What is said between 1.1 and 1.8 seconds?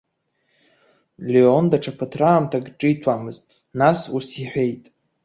Леон